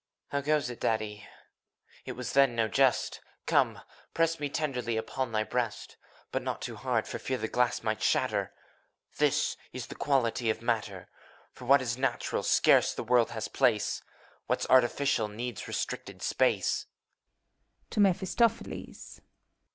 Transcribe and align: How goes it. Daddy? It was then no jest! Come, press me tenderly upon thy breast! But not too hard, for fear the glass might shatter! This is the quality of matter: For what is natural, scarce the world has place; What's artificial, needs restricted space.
How 0.29 0.41
goes 0.41 0.67
it. 0.71 0.79
Daddy? 0.79 1.27
It 2.05 2.13
was 2.13 2.33
then 2.33 2.55
no 2.55 2.67
jest! 2.67 3.21
Come, 3.45 3.81
press 4.15 4.39
me 4.39 4.49
tenderly 4.49 4.97
upon 4.97 5.31
thy 5.31 5.43
breast! 5.43 5.95
But 6.31 6.41
not 6.41 6.59
too 6.59 6.75
hard, 6.75 7.07
for 7.07 7.19
fear 7.19 7.37
the 7.37 7.47
glass 7.47 7.83
might 7.83 8.01
shatter! 8.01 8.51
This 9.19 9.57
is 9.71 9.85
the 9.85 9.93
quality 9.95 10.49
of 10.49 10.59
matter: 10.59 11.07
For 11.51 11.65
what 11.65 11.83
is 11.83 11.99
natural, 11.99 12.41
scarce 12.41 12.95
the 12.95 13.03
world 13.03 13.29
has 13.29 13.47
place; 13.47 14.01
What's 14.47 14.67
artificial, 14.71 15.27
needs 15.27 15.67
restricted 15.67 16.23
space. 16.23 16.87